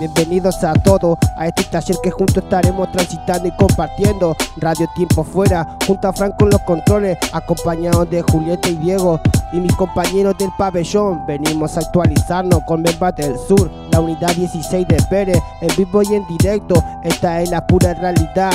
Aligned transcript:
Bienvenidos 0.00 0.64
a 0.64 0.72
todos 0.72 1.16
a 1.36 1.46
este 1.46 1.62
taller 1.64 1.96
que 2.02 2.10
juntos 2.10 2.42
estaremos 2.42 2.90
transitando 2.90 3.46
y 3.46 3.52
compartiendo. 3.52 4.36
Radio 4.56 4.88
Tiempo 4.96 5.22
Fuera, 5.22 5.78
junto 5.86 6.08
a 6.08 6.12
Franco 6.12 6.44
en 6.44 6.50
los 6.50 6.60
controles, 6.62 7.16
acompañados 7.32 8.10
de 8.10 8.22
Julieta 8.22 8.70
y 8.70 8.76
Diego 8.76 9.20
y 9.52 9.60
mis 9.60 9.72
compañeros 9.76 10.36
del 10.36 10.50
pabellón. 10.58 11.24
Venimos 11.28 11.76
a 11.76 11.80
actualizarnos 11.80 12.64
con 12.64 12.82
Membate 12.82 13.22
del 13.22 13.38
Sur, 13.38 13.70
la 13.92 14.00
unidad 14.00 14.34
16 14.34 14.88
de 14.88 15.00
Pérez, 15.08 15.38
en 15.60 15.76
vivo 15.76 16.02
y 16.02 16.14
en 16.14 16.26
directo. 16.26 16.74
Esta 17.04 17.40
es 17.40 17.50
la 17.50 17.64
pura 17.64 17.94
realidad. 17.94 18.52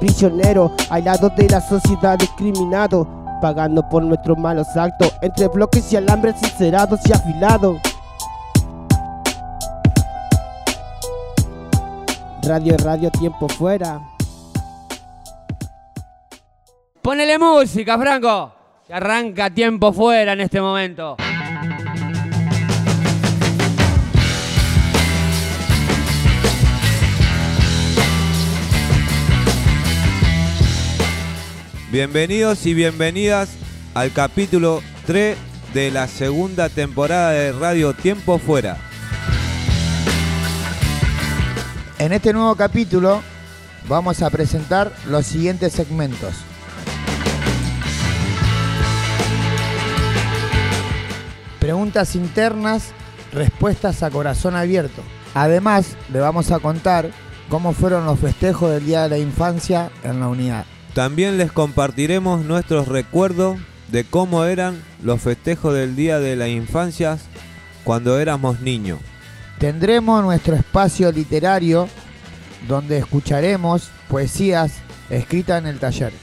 Prisionero, 0.00 0.72
aislados 0.88 1.36
de 1.36 1.46
la 1.50 1.60
sociedad 1.60 2.18
discriminado, 2.18 3.06
pagando 3.42 3.86
por 3.86 4.02
nuestros 4.02 4.38
malos 4.38 4.74
actos, 4.74 5.12
entre 5.20 5.48
bloques 5.48 5.92
y 5.92 5.96
alambres 5.96 6.36
sincerados 6.40 7.00
y 7.04 7.12
afilados. 7.12 7.76
Radio 12.50 12.76
Radio 12.78 13.12
Tiempo 13.12 13.48
Fuera. 13.48 14.00
Ponele 17.00 17.38
música, 17.38 17.96
Franco. 17.96 18.52
Que 18.88 18.92
arranca 18.92 19.50
tiempo 19.50 19.92
fuera 19.92 20.32
en 20.32 20.40
este 20.40 20.60
momento. 20.60 21.16
Bienvenidos 31.92 32.66
y 32.66 32.74
bienvenidas 32.74 33.56
al 33.94 34.12
capítulo 34.12 34.82
3 35.06 35.36
de 35.72 35.92
la 35.92 36.08
segunda 36.08 36.68
temporada 36.68 37.30
de 37.30 37.52
Radio 37.52 37.94
Tiempo 37.94 38.38
Fuera. 38.38 38.89
En 42.00 42.14
este 42.14 42.32
nuevo 42.32 42.56
capítulo 42.56 43.20
vamos 43.86 44.22
a 44.22 44.30
presentar 44.30 44.90
los 45.06 45.26
siguientes 45.26 45.74
segmentos. 45.74 46.34
Preguntas 51.58 52.16
internas, 52.16 52.92
respuestas 53.34 54.02
a 54.02 54.08
corazón 54.08 54.56
abierto. 54.56 55.02
Además, 55.34 55.94
le 56.10 56.20
vamos 56.20 56.50
a 56.52 56.58
contar 56.58 57.10
cómo 57.50 57.74
fueron 57.74 58.06
los 58.06 58.18
festejos 58.18 58.70
del 58.70 58.86
Día 58.86 59.02
de 59.02 59.10
la 59.10 59.18
Infancia 59.18 59.90
en 60.02 60.20
la 60.20 60.28
unidad. 60.28 60.64
También 60.94 61.36
les 61.36 61.52
compartiremos 61.52 62.46
nuestros 62.46 62.88
recuerdos 62.88 63.58
de 63.88 64.04
cómo 64.04 64.46
eran 64.46 64.82
los 65.02 65.20
festejos 65.20 65.74
del 65.74 65.96
Día 65.96 66.18
de 66.18 66.34
la 66.34 66.48
Infancia 66.48 67.18
cuando 67.84 68.18
éramos 68.18 68.60
niños. 68.60 69.00
Tendremos 69.60 70.24
nuestro 70.24 70.54
espacio 70.56 71.12
literario 71.12 71.86
donde 72.66 72.96
escucharemos 72.96 73.90
poesías 74.08 74.78
escritas 75.10 75.60
en 75.60 75.66
el 75.66 75.78
taller. 75.78 76.14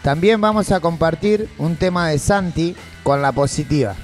También 0.00 0.40
vamos 0.40 0.70
a 0.70 0.78
compartir 0.78 1.48
un 1.58 1.74
tema 1.74 2.10
de 2.10 2.20
Santi 2.20 2.76
con 3.02 3.20
la 3.20 3.32
positiva. 3.32 3.96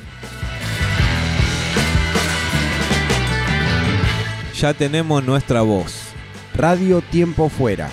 Ya 4.59 4.75
tenemos 4.75 5.23
nuestra 5.23 5.63
voz. 5.63 5.95
Radio 6.55 7.01
Tiempo 7.01 7.49
Fuera. 7.49 7.89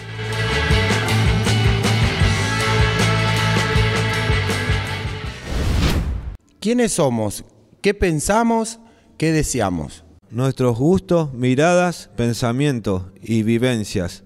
¿Quiénes 6.60 6.94
somos? 6.94 7.46
¿Qué 7.84 7.94
pensamos? 7.94 8.80
¿Qué 9.20 9.32
deseamos? 9.32 10.07
Nuestros 10.30 10.78
gustos, 10.78 11.34
miradas, 11.34 12.10
pensamientos 12.18 13.04
y 13.22 13.44
vivencias. 13.44 14.26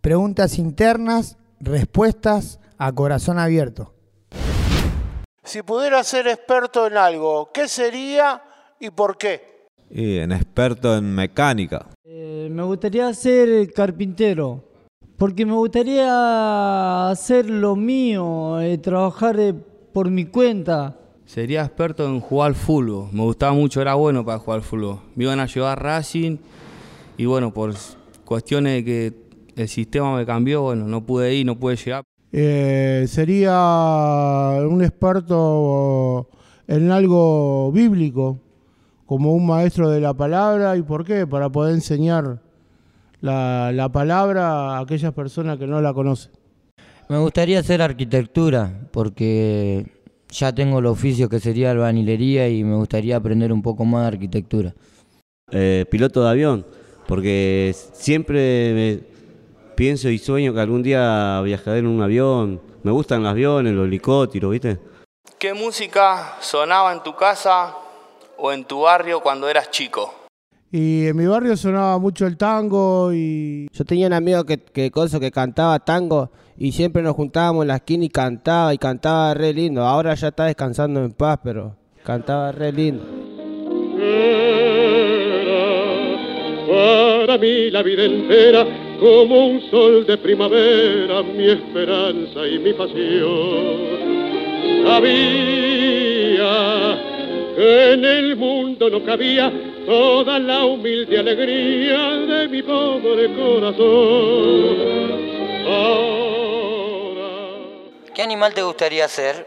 Preguntas 0.00 0.58
internas, 0.58 1.36
respuestas 1.60 2.58
a 2.78 2.90
corazón 2.92 3.38
abierto. 3.38 3.94
Si 5.44 5.62
pudiera 5.62 6.02
ser 6.02 6.26
experto 6.26 6.88
en 6.88 6.96
algo, 6.96 7.50
¿qué 7.54 7.68
sería 7.68 8.42
y 8.80 8.90
por 8.90 9.16
qué? 9.16 9.68
Y 9.88 10.18
en 10.18 10.32
experto 10.32 10.96
en 10.96 11.14
mecánica. 11.14 11.86
Eh, 12.04 12.48
me 12.50 12.64
gustaría 12.64 13.14
ser 13.14 13.72
carpintero, 13.72 14.64
porque 15.16 15.46
me 15.46 15.52
gustaría 15.52 17.08
hacer 17.08 17.48
lo 17.48 17.76
mío, 17.76 18.60
eh, 18.60 18.78
trabajar 18.78 19.38
eh, 19.38 19.54
por 19.92 20.10
mi 20.10 20.24
cuenta. 20.24 20.98
Sería 21.26 21.62
experto 21.62 22.06
en 22.06 22.20
jugar 22.20 22.54
fútbol. 22.54 23.08
Me 23.12 23.22
gustaba 23.22 23.52
mucho, 23.52 23.82
era 23.82 23.94
bueno 23.94 24.24
para 24.24 24.38
jugar 24.38 24.62
fútbol. 24.62 25.00
Me 25.16 25.24
iban 25.24 25.40
a 25.40 25.46
llevar 25.46 25.82
Racing 25.82 26.38
y 27.18 27.24
bueno, 27.26 27.52
por 27.52 27.74
cuestiones 28.24 28.74
de 28.74 28.84
que 28.84 29.12
el 29.56 29.68
sistema 29.68 30.16
me 30.16 30.24
cambió, 30.24 30.62
bueno, 30.62 30.86
no 30.86 31.04
pude 31.04 31.34
ir, 31.34 31.44
no 31.44 31.58
pude 31.58 31.74
llegar. 31.76 32.04
Eh, 32.30 33.06
sería 33.08 34.58
un 34.68 34.82
experto 34.84 36.28
en 36.68 36.92
algo 36.92 37.72
bíblico, 37.72 38.38
como 39.04 39.34
un 39.34 39.46
maestro 39.46 39.90
de 39.90 40.00
la 40.00 40.14
palabra. 40.14 40.76
¿Y 40.76 40.82
por 40.82 41.04
qué? 41.04 41.26
Para 41.26 41.50
poder 41.50 41.74
enseñar 41.74 42.40
la, 43.20 43.72
la 43.72 43.88
palabra 43.90 44.76
a 44.76 44.80
aquellas 44.80 45.12
personas 45.12 45.58
que 45.58 45.66
no 45.66 45.80
la 45.80 45.92
conocen. 45.92 46.30
Me 47.08 47.18
gustaría 47.18 47.58
hacer 47.58 47.82
arquitectura, 47.82 48.88
porque 48.92 49.95
ya 50.30 50.54
tengo 50.54 50.78
el 50.78 50.86
oficio 50.86 51.28
que 51.28 51.40
sería 51.40 51.70
albanilería 51.70 52.48
y 52.48 52.64
me 52.64 52.76
gustaría 52.76 53.16
aprender 53.16 53.52
un 53.52 53.62
poco 53.62 53.84
más 53.84 54.02
de 54.02 54.08
arquitectura. 54.08 54.74
Eh, 55.50 55.84
piloto 55.90 56.24
de 56.24 56.30
avión, 56.30 56.66
porque 57.06 57.74
siempre 57.92 58.72
me 58.74 59.00
pienso 59.76 60.08
y 60.08 60.18
sueño 60.18 60.52
que 60.52 60.60
algún 60.60 60.82
día 60.82 61.40
viajaré 61.42 61.78
en 61.78 61.86
un 61.86 62.02
avión. 62.02 62.60
Me 62.82 62.90
gustan 62.90 63.22
los 63.22 63.30
aviones, 63.30 63.72
los 63.74 63.86
helicópteros, 63.86 64.50
¿viste? 64.50 64.78
¿Qué 65.38 65.54
música 65.54 66.36
sonaba 66.40 66.92
en 66.92 67.02
tu 67.02 67.14
casa 67.14 67.74
o 68.38 68.52
en 68.52 68.64
tu 68.64 68.80
barrio 68.80 69.20
cuando 69.20 69.48
eras 69.48 69.70
chico? 69.70 70.14
Y 70.72 71.06
en 71.06 71.16
mi 71.16 71.26
barrio 71.26 71.56
sonaba 71.56 71.98
mucho 71.98 72.26
el 72.26 72.36
tango 72.36 73.12
y... 73.12 73.68
Yo 73.72 73.84
tenía 73.84 74.08
un 74.08 74.12
amigo 74.12 74.44
que, 74.44 74.58
que, 74.58 74.90
cosa, 74.90 75.20
que 75.20 75.30
cantaba 75.30 75.78
tango 75.78 76.30
y 76.58 76.72
siempre 76.72 77.02
nos 77.02 77.14
juntábamos 77.14 77.62
en 77.64 77.68
la 77.68 77.76
esquina 77.76 78.04
y 78.04 78.08
cantaba 78.08 78.72
y 78.72 78.78
cantaba 78.78 79.34
re 79.34 79.52
lindo. 79.52 79.82
Ahora 79.82 80.14
ya 80.14 80.28
está 80.28 80.46
descansando 80.46 81.04
en 81.04 81.12
paz, 81.12 81.38
pero 81.42 81.76
cantaba 82.02 82.52
re 82.52 82.72
lindo. 82.72 83.04
Para 86.68 87.38
mí 87.38 87.70
la 87.70 87.82
vida 87.82 88.04
entera 88.04 88.66
como 88.98 89.48
un 89.48 89.60
sol 89.70 90.06
de 90.06 90.16
primavera, 90.16 91.22
mi 91.22 91.50
esperanza 91.50 92.46
y 92.46 92.58
mi 92.58 92.72
pasión. 92.72 94.06
Sabía 94.86 95.06
que 97.56 97.92
en 97.92 98.04
el 98.04 98.36
mundo 98.36 98.88
no 98.90 99.04
cabía 99.04 99.52
toda 99.86 100.38
la 100.38 100.64
humilde 100.64 101.18
alegría 101.18 102.16
de 102.16 102.48
mi 102.48 102.62
pobre 102.62 103.32
corazón. 103.34 104.76
¿Qué 108.16 108.22
animal 108.22 108.54
te 108.54 108.62
gustaría 108.62 109.06
ser? 109.08 109.46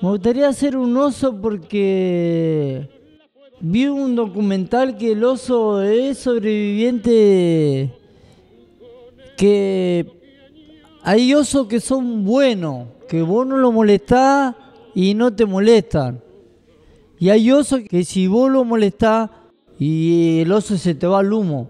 Me 0.00 0.08
gustaría 0.08 0.50
ser 0.54 0.78
un 0.78 0.96
oso 0.96 1.38
porque 1.38 2.88
vi 3.60 3.84
un 3.84 4.16
documental 4.16 4.96
que 4.96 5.12
el 5.12 5.22
oso 5.22 5.82
es 5.82 6.16
sobreviviente, 6.16 7.92
que 9.36 10.10
hay 11.02 11.34
osos 11.34 11.66
que 11.66 11.80
son 11.80 12.24
buenos, 12.24 12.88
que 13.10 13.20
vos 13.20 13.46
no 13.46 13.58
lo 13.58 13.70
molestás 13.70 14.56
y 14.94 15.12
no 15.12 15.36
te 15.36 15.44
molestan. 15.44 16.24
Y 17.18 17.28
hay 17.28 17.52
osos 17.52 17.82
que 17.90 18.04
si 18.04 18.26
vos 18.26 18.50
lo 18.50 18.64
molestás 18.64 19.28
y 19.78 20.40
el 20.40 20.52
oso 20.52 20.78
se 20.78 20.94
te 20.94 21.06
va 21.06 21.18
al 21.18 21.30
humo. 21.30 21.68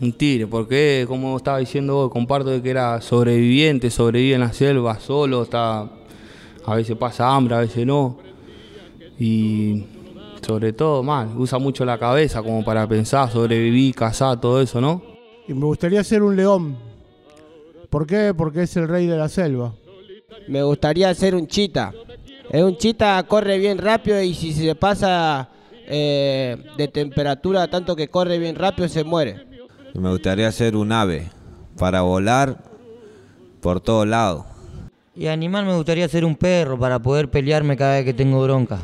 Un 0.00 0.12
tigre, 0.14 0.46
porque 0.46 1.04
como 1.06 1.36
estaba 1.36 1.58
diciendo 1.58 1.94
vos, 1.94 2.10
comparto 2.10 2.50
de 2.50 2.62
que 2.62 2.70
era 2.70 3.00
sobreviviente, 3.02 3.90
sobrevive 3.90 4.34
en 4.34 4.40
la 4.40 4.52
selva, 4.52 4.98
solo, 4.98 5.42
está, 5.42 5.90
a 6.64 6.74
veces 6.74 6.96
pasa 6.96 7.34
hambre, 7.34 7.54
a 7.54 7.58
veces 7.60 7.86
no. 7.86 8.18
Y 9.18 9.84
sobre 10.46 10.72
todo 10.72 11.02
mal, 11.02 11.28
usa 11.36 11.58
mucho 11.58 11.84
la 11.84 11.98
cabeza 11.98 12.42
como 12.42 12.64
para 12.64 12.88
pensar, 12.88 13.30
sobrevivir, 13.30 13.94
cazar, 13.94 14.40
todo 14.40 14.62
eso, 14.62 14.80
¿no? 14.80 15.02
Y 15.46 15.52
me 15.52 15.66
gustaría 15.66 16.02
ser 16.02 16.22
un 16.22 16.34
león. 16.34 16.78
¿Por 17.90 18.06
qué? 18.06 18.32
Porque 18.34 18.62
es 18.62 18.76
el 18.76 18.88
rey 18.88 19.06
de 19.06 19.18
la 19.18 19.28
selva. 19.28 19.74
Me 20.48 20.62
gustaría 20.62 21.12
ser 21.14 21.34
un 21.34 21.46
chita. 21.46 21.92
Es 22.50 22.62
un 22.62 22.76
chita, 22.76 23.22
corre 23.24 23.58
bien 23.58 23.76
rápido 23.78 24.22
y 24.22 24.32
si 24.32 24.52
se 24.52 24.74
pasa 24.74 25.50
eh, 25.86 26.56
de 26.76 26.88
temperatura 26.88 27.68
tanto 27.68 27.94
que 27.94 28.08
corre 28.08 28.38
bien 28.38 28.56
rápido 28.56 28.88
se 28.88 29.04
muere. 29.04 29.49
Me 29.94 30.10
gustaría 30.10 30.50
ser 30.52 30.76
un 30.76 30.92
ave 30.92 31.30
para 31.78 32.02
volar 32.02 32.56
por 33.60 33.80
todos 33.80 34.06
lados. 34.06 34.44
Y 35.14 35.26
animal 35.26 35.66
me 35.66 35.74
gustaría 35.74 36.08
ser 36.08 36.24
un 36.24 36.36
perro 36.36 36.78
para 36.78 36.98
poder 36.98 37.30
pelearme 37.30 37.76
cada 37.76 37.94
vez 37.94 38.04
que 38.04 38.14
tengo 38.14 38.42
bronca. 38.42 38.78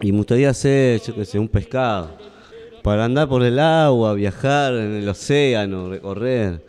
Y 0.00 0.12
me 0.12 0.18
gustaría 0.18 0.52
ser, 0.54 1.00
yo 1.00 1.14
qué 1.14 1.24
sé, 1.24 1.38
un 1.38 1.48
pescado. 1.48 2.16
Para 2.82 3.04
andar 3.04 3.28
por 3.28 3.42
el 3.42 3.58
agua, 3.58 4.14
viajar 4.14 4.72
en 4.72 4.96
el 4.96 5.08
océano, 5.08 5.90
recorrer 5.90 6.64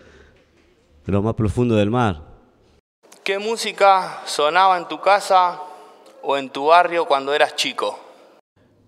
lo 1.06 1.22
más 1.22 1.36
profundo 1.36 1.76
del 1.76 1.90
mar. 1.90 2.22
¿Qué 3.24 3.38
música 3.38 4.22
sonaba 4.26 4.78
en 4.78 4.88
tu 4.88 5.00
casa 5.00 5.60
o 6.24 6.38
en 6.38 6.50
tu 6.50 6.68
barrio 6.68 7.06
cuando 7.06 7.34
eras 7.34 7.56
chico? 7.56 8.00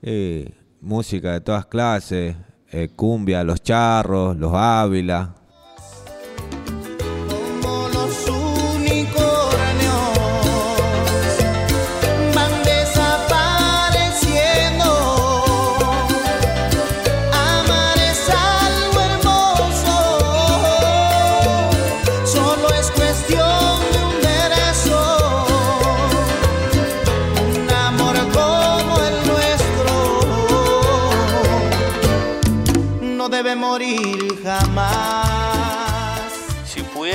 Eh, 0.02 0.50
música 0.82 1.34
de 1.34 1.42
todas 1.42 1.66
clases, 1.66 2.36
eh, 2.74 2.90
cumbia, 2.96 3.44
los 3.44 3.62
charros, 3.62 4.36
los 4.36 4.54
ávila. 4.54 5.36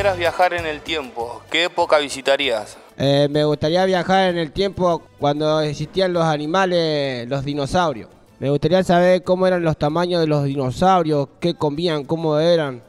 Pudieras 0.08 0.19
viajar 0.19 0.55
en 0.55 0.66
el 0.66 0.81
tiempo, 0.81 1.43
¿qué 1.50 1.64
época 1.64 1.99
visitarías? 1.99 2.78
Eh, 2.96 3.28
me 3.31 3.44
gustaría 3.44 3.84
viajar 3.84 4.31
en 4.31 4.38
el 4.38 4.52
tiempo 4.52 5.02
cuando 5.19 5.60
existían 5.60 6.14
los 6.14 6.25
animales, 6.25 7.28
los 7.28 7.44
dinosaurios. 7.44 8.08
Me 8.38 8.49
gustaría 8.49 8.82
saber 8.82 9.22
cómo 9.22 9.46
eran 9.46 9.62
los 9.62 9.76
tamaños 9.76 10.20
de 10.20 10.26
los 10.26 10.44
dinosaurios, 10.44 11.28
qué 11.40 11.55
comían, 11.55 12.05
cómo 12.05 12.38
eran. 12.38 12.81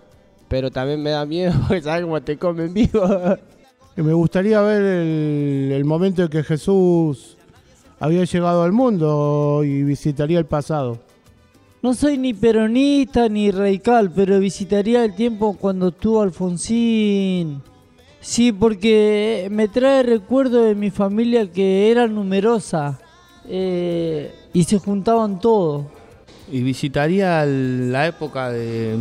Pero 0.48 0.72
también 0.72 1.04
me 1.04 1.10
da 1.10 1.26
miedo 1.26 1.54
porque 1.68 1.82
sabes 1.82 2.04
cómo 2.04 2.22
te 2.22 2.38
comen 2.38 2.74
vivo. 2.74 3.06
Y 3.98 4.02
me 4.02 4.14
gustaría 4.14 4.62
ver 4.62 4.82
el, 4.82 5.72
el 5.74 5.86
momento 5.86 6.24
en 6.24 6.30
que 6.30 6.44
Jesús 6.44 7.36
había 8.00 8.24
llegado 8.24 8.64
al 8.64 8.72
mundo 8.72 9.62
y 9.66 9.84
visitaría 9.84 10.40
el 10.40 10.46
pasado. 10.46 11.00
No 11.82 11.94
soy 11.94 12.18
ni 12.18 12.34
peronista 12.34 13.30
ni 13.30 13.52
radical, 13.52 14.12
pero 14.14 14.38
visitaría 14.40 15.06
el 15.06 15.16
tiempo 15.16 15.56
cuando 15.58 15.88
estuvo 15.88 16.22
Alfonsín. 16.22 17.62
Sí, 18.20 18.52
porque 18.52 19.48
me 19.50 19.70
trae 19.70 20.04
recuerdo 20.04 20.64
de 20.64 20.76
mi 20.76 20.92
familia 20.92 21.50
que 21.50 21.90
era 21.90 22.06
numerosa 22.06 23.00
eh, 23.48 24.30
y 24.52 24.66
se 24.66 24.78
juntaban 24.78 25.40
todos. 25.40 25.86
Y 26.52 26.62
visitaría 26.64 27.46
la 27.46 28.08
época 28.08 28.50
de, 28.50 28.98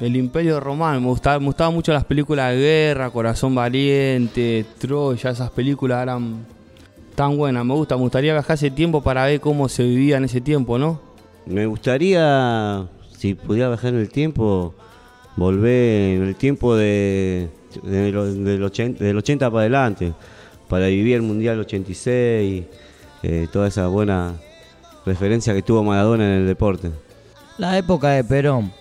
del 0.00 0.16
Imperio 0.16 0.58
Romano. 0.58 1.00
Me 1.00 1.06
gustaba, 1.06 1.38
me 1.38 1.46
gustaban 1.46 1.72
mucho 1.72 1.92
las 1.92 2.04
películas 2.04 2.50
de 2.50 2.58
guerra, 2.58 3.10
Corazón 3.10 3.54
Valiente, 3.54 4.66
Troya, 4.78 5.30
esas 5.30 5.50
películas 5.50 6.02
eran 6.02 6.44
tan 7.14 7.36
buenas. 7.36 7.64
Me 7.64 7.74
gusta, 7.74 7.94
me 7.94 8.02
gustaría 8.02 8.32
viajar 8.32 8.54
ese 8.54 8.72
tiempo 8.72 9.02
para 9.02 9.24
ver 9.26 9.38
cómo 9.40 9.68
se 9.68 9.84
vivía 9.84 10.16
en 10.16 10.24
ese 10.24 10.40
tiempo, 10.40 10.78
¿no? 10.78 11.07
Me 11.48 11.66
gustaría, 11.66 12.86
si 13.16 13.34
pudiera 13.34 13.68
viajar 13.68 13.94
en 13.94 14.00
el 14.00 14.10
tiempo, 14.10 14.74
volver 15.36 16.16
en 16.16 16.22
el 16.24 16.36
tiempo 16.36 16.76
de, 16.76 17.48
de 17.82 18.12
lo- 18.12 18.26
del, 18.32 18.62
80, 18.62 19.02
del 19.02 19.16
80 19.16 19.50
para 19.50 19.60
adelante, 19.60 20.12
para 20.68 20.86
vivir 20.88 21.16
el 21.16 21.22
Mundial 21.22 21.58
86, 21.60 22.64
eh, 23.22 23.46
toda 23.52 23.68
esa 23.68 23.86
buena 23.88 24.34
referencia 25.06 25.54
que 25.54 25.62
tuvo 25.62 25.82
Maradona 25.82 26.24
en 26.24 26.40
el 26.42 26.46
deporte. 26.46 26.90
La 27.56 27.78
época 27.78 28.10
de 28.10 28.24
Perón. 28.24 28.72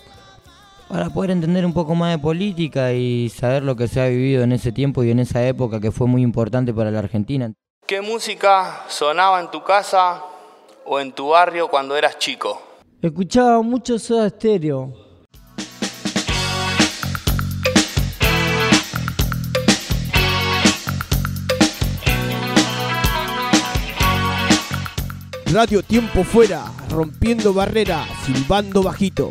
Para 0.90 1.10
poder 1.10 1.32
entender 1.32 1.66
un 1.66 1.74
poco 1.74 1.96
más 1.96 2.12
de 2.16 2.18
política 2.22 2.94
y 2.94 3.30
saber 3.30 3.64
lo 3.64 3.76
que 3.76 3.88
se 3.90 4.00
ha 4.02 4.08
vivido 4.08 4.44
en 4.44 4.52
ese 4.54 4.72
tiempo 4.72 5.04
y 5.04 5.12
en 5.12 5.20
esa 5.20 5.46
época 5.46 5.80
que 5.82 5.92
fue 5.92 6.08
muy 6.08 6.22
importante 6.22 6.74
para 6.74 6.92
la 6.92 7.00
Argentina. 7.00 7.52
¿Qué 7.86 8.02
música 8.02 8.84
sonaba 8.88 9.42
en 9.42 9.52
tu 9.52 9.64
casa 9.64 10.22
o 10.88 11.00
en 11.00 11.12
tu 11.12 11.30
barrio 11.30 11.68
cuando 11.68 11.96
eras 11.96 12.18
chico? 12.18 12.62
Escuchaba 13.02 13.62
mucho 13.62 14.00
Soda 14.00 14.30
Stereo. 14.30 14.94
Radio 25.52 25.82
Tiempo 25.82 26.24
Fuera, 26.24 26.66
rompiendo 26.90 27.54
barreras, 27.54 28.08
silbando 28.26 28.84
bajito. 28.84 29.30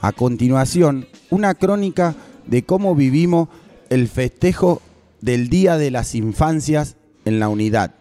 A 0.00 0.12
continuación, 0.12 1.06
una 1.28 1.54
crónica 1.54 2.14
de 2.46 2.64
cómo 2.64 2.94
vivimos 2.94 3.48
el 3.90 4.08
festejo 4.08 4.80
del 5.20 5.50
Día 5.50 5.76
de 5.76 5.90
las 5.90 6.14
Infancias 6.14 6.96
en 7.26 7.38
la 7.38 7.48
unidad. 7.48 7.94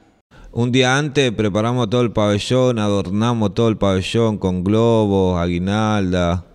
Un 0.51 0.71
día 0.71 0.97
antes 0.97 1.31
preparamos 1.33 1.89
todo 1.89 2.01
el 2.01 2.11
pabellón, 2.11 2.79
adornamos 2.79 3.53
todo 3.53 3.67
el 3.67 3.77
pabellón 3.77 4.37
con 4.37 4.63
globos, 4.63 5.39
aguinalda, 5.39 6.45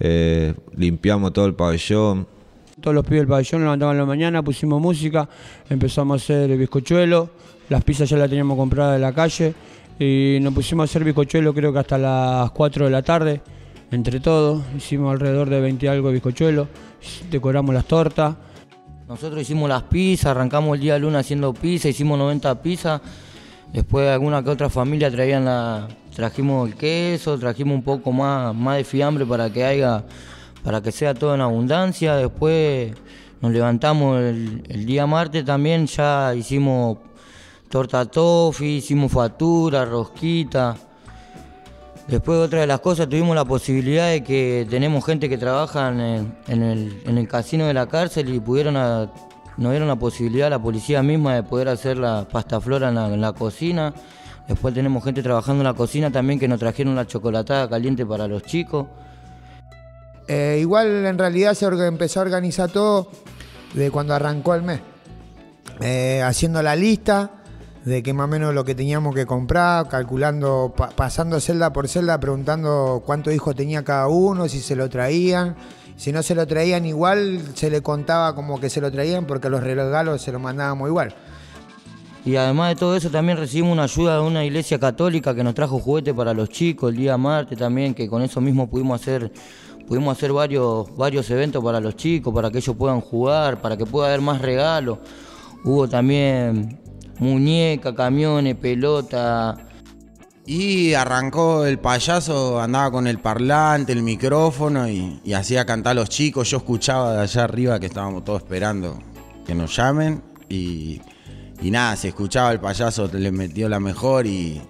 eh, 0.00 0.54
limpiamos 0.76 1.32
todo 1.32 1.46
el 1.46 1.54
pabellón. 1.54 2.26
Todos 2.80 2.94
los 2.94 3.04
pibes 3.04 3.20
del 3.20 3.28
pabellón 3.28 3.62
levantaban 3.62 3.94
en 3.94 4.00
la 4.00 4.06
mañana, 4.06 4.42
pusimos 4.42 4.82
música, 4.82 5.28
empezamos 5.70 6.20
a 6.20 6.24
hacer 6.24 6.56
bizcochuelo, 6.58 7.30
las 7.68 7.84
pizzas 7.84 8.10
ya 8.10 8.16
las 8.16 8.28
teníamos 8.28 8.56
compradas 8.56 8.94
de 8.94 9.00
la 9.00 9.12
calle 9.12 9.54
y 9.98 10.38
nos 10.42 10.52
pusimos 10.52 10.82
a 10.82 10.90
hacer 10.90 11.04
bizcochuelo 11.04 11.54
creo 11.54 11.72
que 11.72 11.78
hasta 11.78 11.96
las 11.96 12.50
4 12.50 12.86
de 12.86 12.90
la 12.90 13.02
tarde, 13.02 13.40
entre 13.92 14.20
todos, 14.20 14.62
hicimos 14.76 15.12
alrededor 15.12 15.50
de 15.50 15.60
20 15.60 15.84
y 15.84 15.88
algo 15.88 16.10
de 16.10 16.66
decoramos 17.30 17.74
las 17.74 17.84
tortas. 17.84 18.34
Nosotros 19.06 19.42
hicimos 19.42 19.68
las 19.68 19.82
pizzas, 19.82 20.26
arrancamos 20.26 20.76
el 20.76 20.80
día 20.80 20.98
lunes 20.98 21.20
haciendo 21.20 21.52
pizza, 21.52 21.88
hicimos 21.88 22.18
90 22.18 22.62
pizzas. 22.62 23.02
Después 23.70 24.08
alguna 24.08 24.42
que 24.42 24.50
otra 24.50 24.70
familia 24.70 25.10
traían 25.10 25.44
la, 25.44 25.88
trajimos 26.14 26.68
el 26.68 26.74
queso, 26.76 27.38
trajimos 27.38 27.74
un 27.74 27.82
poco 27.82 28.12
más, 28.12 28.54
más 28.54 28.78
de 28.78 28.84
fiambre 28.84 29.26
para 29.26 29.50
que 29.50 29.64
haya, 29.64 30.04
para 30.62 30.80
que 30.80 30.92
sea 30.92 31.12
todo 31.12 31.34
en 31.34 31.42
abundancia. 31.42 32.16
Después 32.16 32.92
nos 33.42 33.52
levantamos 33.52 34.20
el, 34.20 34.86
día 34.86 35.06
martes 35.06 35.44
también, 35.44 35.86
ya 35.86 36.34
hicimos 36.34 36.98
torta 37.68 38.06
toffee, 38.06 38.76
hicimos 38.76 39.12
factura, 39.12 39.84
rosquita. 39.84 40.76
Después 42.08 42.38
otra 42.38 42.60
de 42.60 42.66
las 42.66 42.80
cosas, 42.80 43.08
tuvimos 43.08 43.34
la 43.36 43.44
posibilidad 43.44 44.08
de 44.10 44.22
que 44.24 44.66
tenemos 44.68 45.04
gente 45.04 45.28
que 45.28 45.38
trabaja 45.38 45.88
en 45.88 46.00
el, 46.00 47.02
en 47.06 47.18
el- 47.18 47.28
casino 47.28 47.66
de 47.66 47.74
la 47.74 47.86
cárcel 47.86 48.34
y 48.34 48.40
pudieron 48.40 48.76
a- 48.76 49.10
nos 49.56 49.70
dieron 49.70 49.86
la 49.88 49.96
posibilidad, 49.96 50.50
la 50.50 50.58
policía 50.58 51.02
misma, 51.02 51.34
de 51.34 51.42
poder 51.42 51.68
hacer 51.68 51.98
la 51.98 52.26
pasta 52.30 52.60
flora 52.60 52.88
en 52.88 53.20
la, 53.20 53.32
cocina. 53.32 53.94
Después 54.48 54.74
tenemos 54.74 55.04
gente 55.04 55.22
trabajando 55.22 55.60
en 55.60 55.66
la 55.66 55.74
cocina 55.74 56.10
también 56.10 56.40
que 56.40 56.48
nos 56.48 56.58
trajeron 56.58 56.96
la 56.96 57.06
chocolatada 57.06 57.68
caliente 57.68 58.04
para 58.04 58.26
los 58.26 58.42
chicos. 58.42 58.86
Eh, 60.26 60.58
igual 60.60 61.04
en 61.06 61.18
realidad 61.18 61.54
se 61.54 61.66
empezó 61.66 62.20
a 62.20 62.22
organizar 62.22 62.70
todo 62.70 63.10
de 63.74 63.90
cuando 63.90 64.14
arrancó 64.14 64.54
el 64.54 64.62
mes. 64.62 64.80
Eh, 65.80 66.22
haciendo 66.24 66.62
la 66.62 66.74
lista 66.76 67.41
de 67.84 68.02
que 68.02 68.12
más 68.12 68.24
o 68.24 68.28
menos 68.28 68.54
lo 68.54 68.64
que 68.64 68.74
teníamos 68.74 69.14
que 69.14 69.26
comprar, 69.26 69.88
calculando, 69.88 70.72
pa- 70.76 70.90
pasando 70.90 71.40
celda 71.40 71.72
por 71.72 71.88
celda, 71.88 72.20
preguntando 72.20 73.02
cuántos 73.04 73.34
hijos 73.34 73.54
tenía 73.56 73.82
cada 73.82 74.08
uno, 74.08 74.48
si 74.48 74.60
se 74.60 74.76
lo 74.76 74.88
traían. 74.88 75.56
Si 75.96 76.10
no 76.10 76.22
se 76.22 76.34
lo 76.34 76.46
traían 76.46 76.86
igual, 76.86 77.40
se 77.54 77.70
le 77.70 77.82
contaba 77.82 78.34
como 78.34 78.58
que 78.58 78.70
se 78.70 78.80
lo 78.80 78.90
traían 78.90 79.26
porque 79.26 79.48
los 79.50 79.62
regalos 79.62 80.22
se 80.22 80.32
los 80.32 80.40
mandábamos 80.40 80.88
igual. 80.88 81.14
Y 82.24 82.36
además 82.36 82.70
de 82.70 82.76
todo 82.76 82.96
eso 82.96 83.10
también 83.10 83.36
recibimos 83.36 83.72
una 83.72 83.82
ayuda 83.84 84.14
de 84.16 84.22
una 84.22 84.44
iglesia 84.44 84.78
católica 84.78 85.34
que 85.34 85.44
nos 85.44 85.54
trajo 85.54 85.78
juguetes 85.80 86.14
para 86.14 86.32
los 86.32 86.48
chicos 86.48 86.90
el 86.90 86.96
día 86.96 87.16
martes 87.16 87.58
también, 87.58 87.94
que 87.94 88.08
con 88.08 88.22
eso 88.22 88.40
mismo 88.40 88.70
pudimos 88.70 89.00
hacer, 89.00 89.30
pudimos 89.86 90.16
hacer 90.16 90.32
varios, 90.32 90.96
varios 90.96 91.28
eventos 91.30 91.62
para 91.62 91.78
los 91.78 91.94
chicos, 91.94 92.32
para 92.32 92.50
que 92.50 92.58
ellos 92.58 92.74
puedan 92.74 93.00
jugar, 93.00 93.60
para 93.60 93.76
que 93.76 93.84
pueda 93.86 94.06
haber 94.08 94.22
más 94.22 94.40
regalos. 94.40 94.98
Hubo 95.62 95.88
también 95.88 96.80
muñeca, 97.18 97.94
camiones, 97.94 98.54
pelota. 98.56 99.56
Y 100.44 100.94
arrancó 100.94 101.64
el 101.66 101.78
payaso, 101.78 102.60
andaba 102.60 102.90
con 102.90 103.06
el 103.06 103.18
parlante, 103.20 103.92
el 103.92 104.02
micrófono 104.02 104.88
y, 104.88 105.20
y 105.22 105.34
hacía 105.34 105.64
cantar 105.64 105.92
a 105.92 105.94
los 105.94 106.08
chicos. 106.08 106.50
Yo 106.50 106.56
escuchaba 106.56 107.12
de 107.14 107.20
allá 107.22 107.44
arriba 107.44 107.78
que 107.78 107.86
estábamos 107.86 108.24
todos 108.24 108.42
esperando 108.42 108.98
que 109.46 109.54
nos 109.54 109.76
llamen 109.76 110.20
y, 110.48 111.00
y 111.62 111.70
nada, 111.70 111.94
se 111.94 112.08
escuchaba 112.08 112.50
el 112.52 112.58
payaso, 112.58 113.08
le 113.12 113.30
metió 113.30 113.68
la 113.68 113.78
mejor 113.78 114.26
y, 114.26 114.60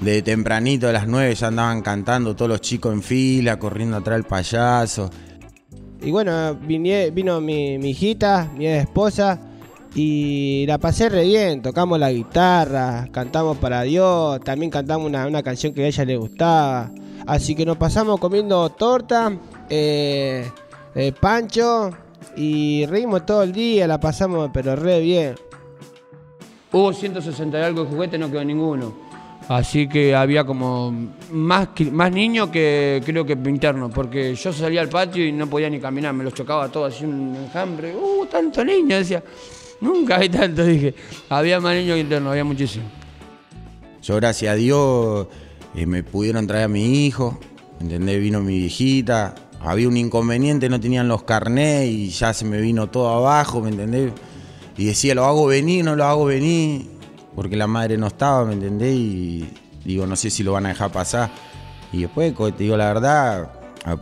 de 0.00 0.22
tempranito, 0.22 0.88
a 0.88 0.92
las 0.92 1.06
9 1.06 1.34
ya 1.34 1.48
andaban 1.48 1.82
cantando 1.82 2.34
todos 2.34 2.48
los 2.48 2.60
chicos 2.62 2.94
en 2.94 3.02
fila, 3.02 3.58
corriendo 3.58 3.98
atrás 3.98 4.16
del 4.16 4.24
payaso. 4.24 5.10
Y 6.00 6.10
bueno, 6.10 6.58
vinie- 6.60 7.10
vino 7.12 7.38
mi, 7.40 7.76
mi 7.78 7.90
hijita, 7.90 8.50
mi 8.56 8.66
esposa, 8.66 9.40
y 9.94 10.64
la 10.66 10.78
pasé 10.78 11.08
re 11.08 11.24
bien. 11.24 11.62
Tocamos 11.62 11.98
la 11.98 12.12
guitarra, 12.12 13.08
cantamos 13.10 13.58
para 13.58 13.82
Dios, 13.82 14.40
también 14.40 14.70
cantamos 14.70 15.06
una, 15.06 15.26
una 15.26 15.42
canción 15.42 15.72
que 15.72 15.84
a 15.84 15.86
ella 15.86 16.04
le 16.04 16.16
gustaba. 16.16 16.90
Así 17.26 17.54
que 17.54 17.66
nos 17.66 17.76
pasamos 17.76 18.18
comiendo 18.20 18.68
torta, 18.70 19.36
eh, 19.68 20.50
eh, 20.94 21.12
pancho, 21.20 21.90
y 22.36 22.86
reímos 22.86 23.26
todo 23.26 23.42
el 23.42 23.52
día, 23.52 23.86
la 23.86 24.00
pasamos 24.00 24.50
pero 24.52 24.76
re 24.76 25.00
bien. 25.00 25.34
Hubo 26.72 26.92
160 26.92 27.58
y 27.58 27.62
algo 27.62 27.84
de 27.84 27.90
juguetes, 27.90 28.20
no 28.20 28.30
quedó 28.30 28.44
ninguno. 28.44 29.08
Así 29.48 29.88
que 29.88 30.14
había 30.14 30.44
como 30.44 30.92
más, 31.32 31.68
más 31.90 32.12
niños 32.12 32.50
que 32.50 33.02
creo 33.04 33.24
que 33.24 33.32
internos, 33.32 33.90
porque 33.94 34.34
yo 34.34 34.52
salía 34.52 34.82
al 34.82 34.90
patio 34.90 35.26
y 35.26 35.32
no 35.32 35.46
podía 35.46 35.70
ni 35.70 35.80
caminar, 35.80 36.12
me 36.12 36.22
los 36.22 36.34
chocaba 36.34 36.68
todo 36.68 36.84
así 36.84 37.06
un 37.06 37.34
enjambre. 37.34 37.96
¡Uh, 37.96 38.26
tanto 38.26 38.62
niño! 38.62 38.96
Decía, 38.96 39.22
nunca 39.80 40.18
hay 40.18 40.28
tanto, 40.28 40.64
dije. 40.64 40.94
Había 41.28 41.60
más 41.60 41.74
niños 41.74 41.94
que 41.94 42.00
internos, 42.00 42.30
había 42.30 42.44
muchísimo. 42.44 42.84
Yo, 44.02 44.16
gracias 44.16 44.52
a 44.52 44.56
Dios, 44.56 45.26
eh, 45.74 45.86
me 45.86 46.02
pudieron 46.02 46.46
traer 46.46 46.64
a 46.64 46.68
mi 46.68 47.06
hijo, 47.06 47.38
¿entendés? 47.80 48.20
Vino 48.20 48.40
mi 48.40 48.58
viejita. 48.58 49.34
Había 49.60 49.88
un 49.88 49.96
inconveniente, 49.96 50.68
no 50.68 50.78
tenían 50.78 51.08
los 51.08 51.24
carnés 51.24 51.88
y 51.88 52.10
ya 52.10 52.32
se 52.32 52.44
me 52.44 52.60
vino 52.60 52.88
todo 52.88 53.08
abajo, 53.08 53.60
¿me 53.60 53.70
entendés? 53.70 54.12
Y 54.76 54.86
decía, 54.86 55.14
lo 55.14 55.24
hago 55.24 55.46
venir, 55.46 55.84
no 55.84 55.96
lo 55.96 56.04
hago 56.04 56.26
venir, 56.26 56.86
porque 57.34 57.56
la 57.56 57.66
madre 57.66 57.98
no 57.98 58.06
estaba, 58.06 58.44
¿me 58.44 58.52
entendés? 58.52 58.94
Y 58.94 59.48
digo, 59.84 60.06
no 60.06 60.14
sé 60.14 60.30
si 60.30 60.44
lo 60.44 60.52
van 60.52 60.66
a 60.66 60.68
dejar 60.68 60.92
pasar. 60.92 61.30
Y 61.92 62.02
después, 62.02 62.34
te 62.56 62.62
digo 62.62 62.76
la 62.76 62.86
verdad, 62.86 63.50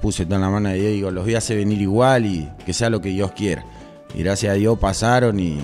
puse 0.01 0.27
todo 0.27 0.35
en 0.35 0.43
la 0.43 0.51
mano 0.51 0.69
de 0.69 0.77
Dios, 0.77 0.93
digo, 0.93 1.11
los 1.11 1.25
voy 1.25 1.35
a 1.35 1.39
hacer 1.39 1.57
venir 1.57 1.81
igual 1.81 2.27
y 2.27 2.49
que 2.67 2.73
sea 2.73 2.91
lo 2.91 3.01
que 3.01 3.09
Dios 3.09 3.33
quiera. 3.33 3.65
Y 4.17 4.23
gracias 4.23 4.53
a 4.53 4.55
Dios 4.55 4.79
pasaron 4.79 5.39
y, 5.39 5.61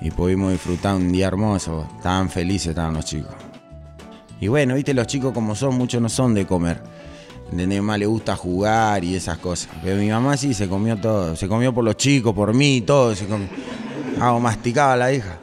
y 0.00 0.10
pudimos 0.10 0.50
disfrutar 0.50 0.96
un 0.96 1.12
día 1.12 1.28
hermoso. 1.28 1.86
Estaban 1.96 2.30
felices, 2.30 2.68
estaban 2.68 2.94
los 2.94 3.04
chicos. 3.04 3.32
Y 4.40 4.48
bueno, 4.48 4.74
viste, 4.74 4.94
los 4.94 5.06
chicos 5.06 5.32
como 5.32 5.54
son, 5.54 5.76
muchos 5.76 6.00
no 6.00 6.08
son 6.08 6.34
de 6.34 6.46
comer. 6.46 6.82
¿Entendés? 7.50 7.82
Más 7.82 7.98
le 7.98 8.06
gusta 8.06 8.34
jugar 8.34 9.04
y 9.04 9.14
esas 9.14 9.38
cosas. 9.38 9.70
Pero 9.82 9.96
mi 9.96 10.08
mamá 10.08 10.36
sí 10.36 10.52
se 10.52 10.68
comió 10.68 10.96
todo. 10.96 11.36
Se 11.36 11.46
comió 11.46 11.72
por 11.72 11.84
los 11.84 11.96
chicos, 11.96 12.34
por 12.34 12.52
mí, 12.52 12.80
todo. 12.80 13.14
Se 13.14 13.26
comió. 13.26 13.48
Ah, 14.18 14.36
masticaba 14.38 14.96
la 14.96 15.12
hija. 15.12 15.38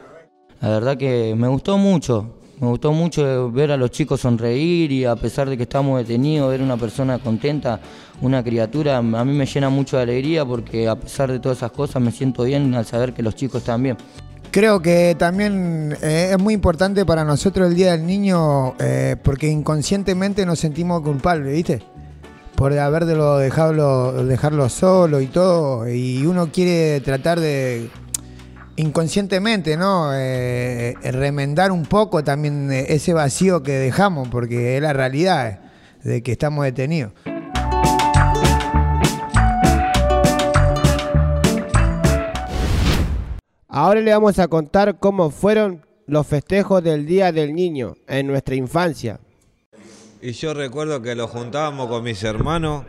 La 0.60 0.68
verdad 0.68 0.96
que 0.96 1.34
me 1.36 1.48
gustó 1.48 1.78
mucho. 1.78 2.36
Me 2.60 2.68
gustó 2.68 2.92
mucho 2.92 3.50
ver 3.50 3.72
a 3.72 3.76
los 3.76 3.90
chicos 3.90 4.20
sonreír 4.20 4.92
y 4.92 5.04
a 5.04 5.16
pesar 5.16 5.48
de 5.48 5.56
que 5.56 5.64
estamos 5.64 5.98
detenidos, 5.98 6.50
ver 6.50 6.62
una 6.62 6.76
persona 6.76 7.18
contenta, 7.18 7.80
una 8.20 8.44
criatura, 8.44 8.98
a 8.98 9.02
mí 9.02 9.32
me 9.32 9.44
llena 9.44 9.70
mucho 9.70 9.96
de 9.96 10.04
alegría 10.04 10.44
porque 10.44 10.88
a 10.88 10.94
pesar 10.94 11.32
de 11.32 11.40
todas 11.40 11.58
esas 11.58 11.72
cosas 11.72 12.00
me 12.00 12.12
siento 12.12 12.44
bien 12.44 12.72
al 12.74 12.86
saber 12.86 13.12
que 13.12 13.22
los 13.22 13.34
chicos 13.34 13.62
están 13.62 13.82
bien. 13.82 13.96
Creo 14.52 14.80
que 14.80 15.16
también 15.18 15.96
eh, 16.00 16.30
es 16.30 16.38
muy 16.38 16.54
importante 16.54 17.04
para 17.04 17.24
nosotros 17.24 17.68
el 17.68 17.74
Día 17.74 17.90
del 17.90 18.06
Niño 18.06 18.76
eh, 18.78 19.16
porque 19.20 19.48
inconscientemente 19.48 20.46
nos 20.46 20.60
sentimos 20.60 21.02
culpables, 21.02 21.52
¿viste? 21.52 21.82
Por 22.54 22.78
haberlo 22.78 23.38
dejado, 23.38 24.24
dejarlo 24.24 24.68
solo 24.68 25.20
y 25.20 25.26
todo. 25.26 25.88
Y 25.88 26.24
uno 26.24 26.52
quiere 26.52 27.00
tratar 27.00 27.40
de 27.40 27.90
inconscientemente, 28.76 29.76
¿no? 29.76 30.10
Eh, 30.14 30.94
remendar 31.02 31.72
un 31.72 31.84
poco 31.84 32.24
también 32.24 32.72
eh, 32.72 32.86
ese 32.88 33.12
vacío 33.12 33.62
que 33.62 33.72
dejamos 33.72 34.28
porque 34.28 34.76
es 34.76 34.82
la 34.82 34.92
realidad 34.92 35.60
de 36.02 36.22
que 36.22 36.32
estamos 36.32 36.64
detenidos. 36.64 37.12
Ahora 43.68 44.00
le 44.00 44.12
vamos 44.12 44.38
a 44.38 44.46
contar 44.46 44.98
cómo 45.00 45.30
fueron 45.30 45.84
los 46.06 46.26
festejos 46.26 46.82
del 46.82 47.06
Día 47.06 47.32
del 47.32 47.54
Niño 47.54 47.94
en 48.06 48.26
nuestra 48.26 48.54
infancia. 48.54 49.18
Y 50.22 50.32
yo 50.32 50.54
recuerdo 50.54 51.02
que 51.02 51.14
lo 51.14 51.26
juntábamos 51.26 51.88
con 51.88 52.04
mis 52.04 52.22
hermanos 52.22 52.84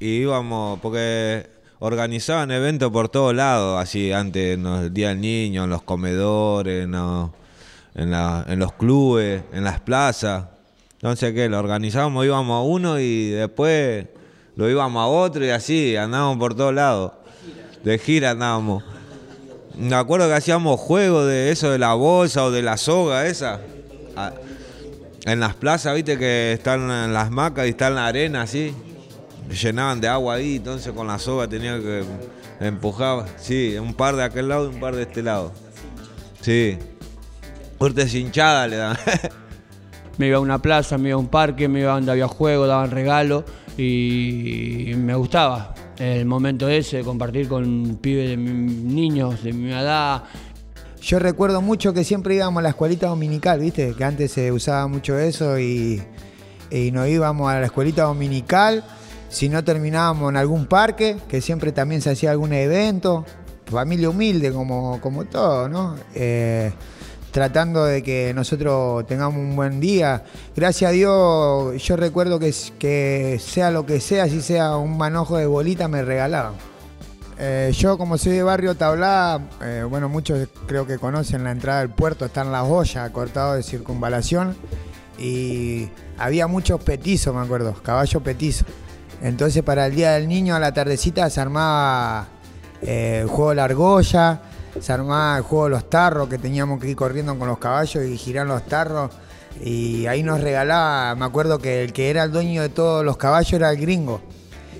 y 0.00 0.22
íbamos, 0.22 0.80
porque 0.80 1.46
organizaban 1.78 2.50
eventos 2.50 2.90
por 2.90 3.08
todos 3.08 3.34
lados, 3.34 3.80
así 3.80 4.12
antes, 4.12 4.54
en 4.54 4.62
los 4.62 4.92
Día 4.92 5.08
del 5.08 5.20
Niño, 5.20 5.64
en 5.64 5.70
los 5.70 5.82
comedores, 5.82 6.84
en 6.84 6.92
los, 6.92 8.72
clubes, 8.78 9.42
en 9.52 9.64
las 9.64 9.80
plazas. 9.80 10.46
Entonces, 10.94 11.34
¿qué? 11.34 11.48
Lo 11.48 11.58
organizábamos, 11.58 12.24
íbamos 12.24 12.56
a 12.56 12.66
uno 12.66 12.98
y 12.98 13.28
después 13.30 14.06
lo 14.56 14.70
íbamos 14.70 15.02
a 15.02 15.06
otro 15.06 15.44
y 15.44 15.50
así, 15.50 15.96
andábamos 15.96 16.38
por 16.38 16.54
todos 16.54 16.74
lados. 16.74 17.12
De 17.84 17.98
gira 17.98 18.30
andábamos. 18.30 18.82
Me 19.78 19.94
acuerdo 19.94 20.26
que 20.26 20.34
hacíamos 20.34 20.80
juegos 20.80 21.26
de 21.26 21.50
eso 21.50 21.70
de 21.70 21.78
la 21.78 21.92
bolsa 21.92 22.44
o 22.44 22.50
de 22.50 22.62
la 22.62 22.78
soga 22.78 23.26
esa. 23.26 23.60
Ah, 24.16 24.32
En 25.26 25.40
las 25.40 25.54
plazas, 25.54 25.94
viste 25.94 26.16
que 26.18 26.52
están 26.52 26.90
en 26.90 27.12
las 27.12 27.30
macas 27.30 27.66
y 27.66 27.70
está 27.70 27.88
en 27.88 27.96
la 27.96 28.06
arena 28.06 28.42
así. 28.42 28.74
Llenaban 29.50 30.00
de 30.00 30.08
agua 30.08 30.34
ahí, 30.34 30.56
entonces 30.56 30.92
con 30.92 31.06
la 31.06 31.18
soga 31.18 31.46
tenía 31.48 31.78
que 31.78 32.04
empujar. 32.60 33.26
Sí, 33.36 33.76
un 33.80 33.94
par 33.94 34.16
de 34.16 34.24
aquel 34.24 34.48
lado 34.48 34.70
y 34.70 34.74
un 34.74 34.80
par 34.80 34.94
de 34.96 35.02
este 35.02 35.22
lado. 35.22 35.52
Sí. 36.40 36.78
Cortes 37.78 38.14
hinchadas 38.14 38.68
le 38.70 38.76
dan. 38.76 38.96
Me 40.18 40.28
iba 40.28 40.38
a 40.38 40.40
una 40.40 40.62
plaza, 40.62 40.96
me 40.96 41.10
iba 41.10 41.16
a 41.16 41.20
un 41.20 41.28
parque, 41.28 41.68
me 41.68 41.80
iba 41.80 41.92
donde 41.92 42.10
había 42.10 42.26
juego, 42.26 42.66
daban 42.66 42.90
regalos 42.90 43.44
y 43.76 44.92
me 44.96 45.14
gustaba 45.14 45.74
el 45.98 46.24
momento 46.24 46.70
ese 46.70 46.96
de 46.98 47.04
compartir 47.04 47.48
con 47.48 47.98
pibes 48.00 48.30
de 48.30 48.36
mi- 48.38 48.72
niños 48.72 49.42
de 49.44 49.52
mi 49.52 49.70
edad. 49.72 50.22
Yo 51.02 51.18
recuerdo 51.18 51.60
mucho 51.60 51.92
que 51.92 52.02
siempre 52.02 52.34
íbamos 52.34 52.60
a 52.60 52.62
la 52.62 52.68
escuelita 52.70 53.08
dominical, 53.08 53.60
¿viste? 53.60 53.92
Que 53.92 54.04
antes 54.04 54.32
se 54.32 54.50
usaba 54.52 54.86
mucho 54.88 55.18
eso 55.18 55.58
y, 55.58 56.02
y 56.70 56.90
nos 56.92 57.08
íbamos 57.08 57.50
a 57.52 57.60
la 57.60 57.66
escuelita 57.66 58.04
dominical. 58.04 58.84
Si 59.28 59.48
no 59.48 59.64
terminábamos 59.64 60.30
en 60.30 60.36
algún 60.36 60.66
parque, 60.66 61.16
que 61.28 61.40
siempre 61.40 61.72
también 61.72 62.00
se 62.00 62.10
hacía 62.10 62.30
algún 62.30 62.52
evento. 62.52 63.24
Familia 63.66 64.10
humilde, 64.10 64.52
como, 64.52 65.00
como 65.00 65.24
todo, 65.24 65.68
¿no? 65.68 65.96
Eh, 66.14 66.72
tratando 67.36 67.84
de 67.84 68.02
que 68.02 68.32
nosotros 68.34 69.06
tengamos 69.06 69.38
un 69.38 69.56
buen 69.56 69.78
día. 69.78 70.24
Gracias 70.56 70.88
a 70.88 70.92
Dios, 70.92 71.82
yo 71.82 71.96
recuerdo 71.96 72.38
que, 72.38 73.38
sea 73.38 73.70
lo 73.70 73.84
que 73.84 74.00
sea, 74.00 74.26
si 74.26 74.40
sea 74.40 74.76
un 74.78 74.96
manojo 74.96 75.36
de 75.36 75.44
bolita, 75.44 75.86
me 75.86 76.02
regalaban. 76.02 76.54
Eh, 77.38 77.74
yo 77.76 77.98
como 77.98 78.16
soy 78.16 78.32
de 78.32 78.42
barrio 78.42 78.74
Tablá, 78.74 79.38
eh, 79.62 79.84
bueno, 79.86 80.08
muchos 80.08 80.48
creo 80.66 80.86
que 80.86 80.98
conocen 80.98 81.44
la 81.44 81.50
entrada 81.50 81.80
del 81.80 81.90
puerto, 81.90 82.24
está 82.24 82.40
en 82.40 82.52
la 82.52 82.64
olla, 82.64 83.12
cortado 83.12 83.52
de 83.52 83.62
circunvalación, 83.62 84.56
y 85.18 85.90
había 86.16 86.46
muchos 86.46 86.80
petizos, 86.80 87.34
me 87.34 87.42
acuerdo, 87.42 87.74
caballo 87.82 88.20
petizo. 88.20 88.64
Entonces 89.22 89.62
para 89.62 89.86
el 89.86 89.94
Día 89.94 90.12
del 90.12 90.28
Niño 90.28 90.54
a 90.54 90.60
la 90.60 90.72
tardecita 90.72 91.28
se 91.30 91.40
armaba 91.40 92.28
eh, 92.82 93.20
el 93.22 93.28
juego 93.28 93.50
de 93.50 93.56
la 93.56 93.64
argolla, 93.64 94.40
se 94.80 94.92
armaba 94.92 95.38
el 95.38 95.42
juego 95.42 95.64
de 95.64 95.70
los 95.70 95.90
tarros, 95.90 96.28
que 96.28 96.38
teníamos 96.38 96.80
que 96.80 96.90
ir 96.90 96.96
corriendo 96.96 97.38
con 97.38 97.48
los 97.48 97.58
caballos 97.58 98.04
y 98.04 98.16
girar 98.18 98.46
los 98.46 98.64
tarros, 98.66 99.10
y 99.62 100.06
ahí 100.06 100.22
nos 100.22 100.40
regalaba, 100.40 101.14
me 101.14 101.24
acuerdo 101.24 101.58
que 101.58 101.82
el 101.82 101.92
que 101.92 102.10
era 102.10 102.24
el 102.24 102.32
dueño 102.32 102.62
de 102.62 102.68
todos 102.68 103.04
los 103.04 103.16
caballos 103.16 103.52
era 103.54 103.70
el 103.70 103.78
gringo 103.78 104.20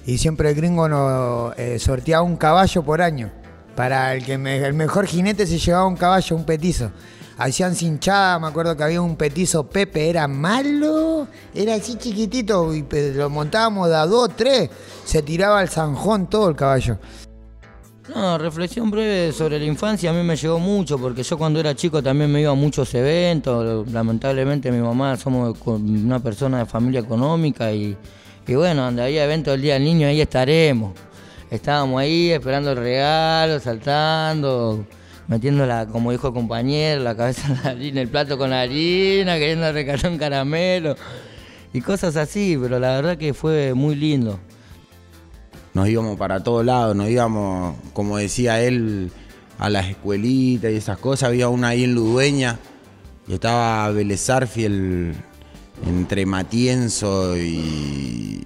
y 0.07 0.19
siempre 0.19 0.51
el 0.51 0.55
gringo 0.55 0.89
nos 0.89 1.59
eh, 1.59 1.79
sorteaba 1.81 2.23
un 2.23 2.37
caballo 2.37 2.83
por 2.85 3.03
año. 3.03 3.31
Para 3.75 4.15
el 4.15 4.25
que 4.25 4.35
el 4.35 4.73
mejor 4.73 5.07
jinete 5.07 5.47
se 5.47 5.59
llevaba 5.59 5.85
un 5.87 5.97
caballo, 5.97 6.37
un 6.37 6.45
petizo. 6.45 6.93
Hacían 7.39 7.75
cinchada, 7.75 8.39
me 8.39 8.47
acuerdo 8.47 8.77
que 8.77 8.83
había 8.83 9.03
un 9.03 9.17
petizo 9.17 9.69
Pepe, 9.69 10.09
era 10.09 10.27
malo, 10.27 11.29
era 11.55 11.75
así 11.75 11.97
chiquitito, 11.97 12.75
y 12.75 12.87
lo 13.15 13.29
montábamos 13.29 13.91
de 13.91 13.97
a 13.97 14.07
dos, 14.07 14.31
tres, 14.35 14.71
se 15.05 15.23
tiraba 15.23 15.59
al 15.59 15.69
zanjón 15.69 16.29
todo 16.29 16.49
el 16.49 16.57
caballo. 16.57 16.99
No, 18.15 18.39
reflexión 18.39 18.91
breve 18.91 19.33
sobre 19.33 19.59
la 19.59 19.65
infancia 19.65 20.11
a 20.11 20.13
mí 20.13 20.23
me 20.23 20.37
llegó 20.37 20.61
mucho 20.61 20.97
porque 20.97 21.25
yo 21.25 21.37
cuando 21.37 21.59
era 21.59 21.75
chico 21.75 22.01
también 22.03 22.31
me 22.31 22.41
iba 22.41 22.53
a 22.53 22.55
muchos 22.55 22.95
eventos. 22.95 23.91
Lamentablemente 23.91 24.71
mi 24.71 24.79
mamá 24.79 25.17
somos 25.17 25.59
una 25.67 26.21
persona 26.21 26.61
de 26.61 26.67
familia 26.67 27.01
económica 27.01 27.73
y, 27.73 27.97
y 28.47 28.55
bueno, 28.55 28.85
donde 28.85 29.03
había 29.03 29.25
eventos 29.25 29.53
del 29.55 29.63
Día 29.63 29.75
del 29.75 29.85
Niño 29.85 30.07
ahí 30.07 30.21
estaremos. 30.21 30.93
Estábamos 31.51 32.01
ahí 32.01 32.31
esperando 32.31 32.71
el 32.71 32.77
regalo, 32.77 33.59
saltando, 33.59 34.87
metiendo 35.29 35.67
la, 35.67 35.87
como 35.87 36.13
dijo 36.13 36.29
el 36.29 36.35
compañero, 36.35 37.03
la 37.03 37.17
cabeza 37.17 37.49
en 37.49 37.55
la 37.63 37.71
harina, 37.71 38.01
el 38.01 38.09
plato 38.09 38.39
con 38.39 38.51
la 38.51 38.61
harina, 38.63 39.35
queriendo 39.39 39.71
recalar 39.73 40.11
un 40.11 40.19
caramelo 40.19 40.97
y 41.73 41.81
cosas 41.81 42.17
así, 42.17 42.59
pero 42.61 42.79
la 42.79 42.97
verdad 42.97 43.19
que 43.19 43.35
fue 43.35 43.75
muy 43.75 43.95
lindo. 43.95 44.39
Nos 45.75 45.89
íbamos 45.89 46.17
para 46.17 46.43
todos 46.43 46.65
lados, 46.65 46.97
nos 46.97 47.09
íbamos, 47.09 47.77
como 47.93 48.17
decía 48.17 48.63
él, 48.63 49.11
a 49.59 49.69
las 49.69 49.87
escuelitas 49.87 50.73
y 50.73 50.77
esas 50.77 50.99
cosas. 50.99 51.29
Había 51.29 51.49
una 51.49 51.69
ahí 51.69 51.85
en 51.85 51.95
Ludueña 51.95 52.59
y 53.29 53.35
estaba 53.35 53.91
Belezarfi, 53.91 54.65
el, 54.65 55.15
entre 55.87 56.25
Matienzo 56.25 57.37
y, 57.37 58.43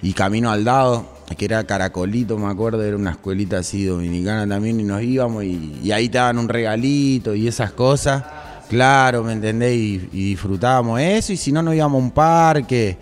y 0.00 0.12
Camino 0.14 0.50
al 0.50 0.64
Dado, 0.64 1.06
que 1.34 1.44
era 1.44 1.64
Caracolito, 1.64 2.38
me 2.38 2.46
acuerdo, 2.46 2.82
era 2.84 2.96
una 2.96 3.10
escuelita 3.12 3.58
así 3.58 3.84
dominicana 3.84 4.46
también, 4.46 4.78
y 4.80 4.84
nos 4.84 5.02
íbamos 5.02 5.44
y, 5.44 5.90
ahí 5.92 6.08
te 6.08 6.18
daban 6.18 6.38
un 6.38 6.48
regalito 6.48 7.34
y 7.34 7.48
esas 7.48 7.72
cosas. 7.72 8.22
Claro, 8.68 9.22
¿me 9.24 9.32
entendés? 9.32 9.74
Y, 9.76 9.98
disfrutábamos 10.12 11.00
eso, 11.00 11.32
y 11.32 11.36
si 11.36 11.52
no, 11.52 11.62
nos 11.62 11.74
íbamos 11.74 12.00
a 12.00 12.04
un 12.04 12.10
parque 12.10 12.96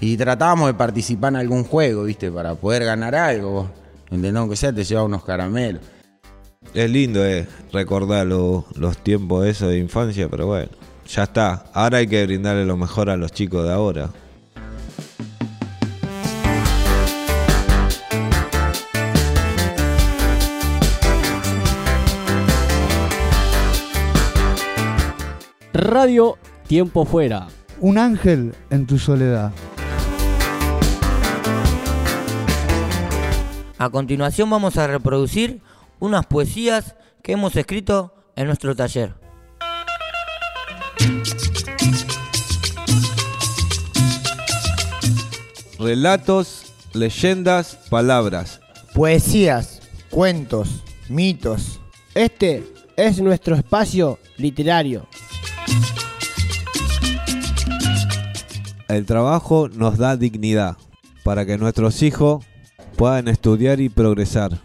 y 0.00 0.16
tratábamos 0.16 0.68
de 0.68 0.74
participar 0.74 1.32
en 1.32 1.36
algún 1.36 1.64
juego, 1.64 2.04
¿viste? 2.04 2.30
Para 2.30 2.54
poder 2.54 2.84
ganar 2.84 3.14
algo. 3.14 3.70
¿Entendés? 4.10 4.34
Aunque 4.36 4.56
sea, 4.56 4.72
te 4.72 4.82
llevaba 4.82 5.06
unos 5.06 5.24
caramelos. 5.24 5.82
Es 6.74 6.90
lindo 6.90 7.24
eh, 7.24 7.46
recordar 7.72 8.26
lo- 8.26 8.64
los 8.76 8.98
tiempos 8.98 9.46
esos 9.46 9.68
de 9.70 9.78
infancia, 9.78 10.28
pero 10.28 10.46
bueno, 10.46 10.68
ya 11.08 11.22
está. 11.24 11.64
Ahora 11.72 11.98
hay 11.98 12.06
que 12.06 12.24
brindarle 12.26 12.64
lo 12.64 12.76
mejor 12.76 13.08
a 13.10 13.16
los 13.16 13.32
chicos 13.32 13.64
de 13.64 13.72
ahora. 13.72 14.10
Radio 26.00 26.38
Tiempo 26.66 27.04
Fuera. 27.04 27.48
Un 27.78 27.98
ángel 27.98 28.54
en 28.70 28.86
tu 28.86 28.98
soledad. 28.98 29.52
A 33.76 33.90
continuación 33.90 34.48
vamos 34.48 34.78
a 34.78 34.86
reproducir 34.86 35.60
unas 35.98 36.24
poesías 36.24 36.96
que 37.22 37.32
hemos 37.32 37.54
escrito 37.54 38.14
en 38.34 38.46
nuestro 38.46 38.74
taller. 38.74 39.12
Relatos, 45.78 46.72
leyendas, 46.94 47.76
palabras. 47.90 48.62
Poesías, 48.94 49.82
cuentos, 50.08 50.82
mitos. 51.10 51.78
Este 52.14 52.64
es 52.96 53.20
nuestro 53.20 53.54
espacio 53.54 54.18
literario. 54.38 55.06
El 58.88 59.06
trabajo 59.06 59.68
nos 59.68 59.98
da 59.98 60.16
dignidad 60.16 60.76
para 61.22 61.46
que 61.46 61.56
nuestros 61.56 62.02
hijos 62.02 62.44
puedan 62.96 63.28
estudiar 63.28 63.80
y 63.80 63.88
progresar. 63.88 64.58